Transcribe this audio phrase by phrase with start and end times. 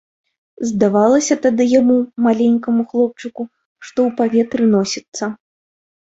[0.67, 1.97] Здавалася тады яму,
[2.27, 3.45] маленькаму хлопчыку,
[3.89, 5.29] што ў паветры носіцца.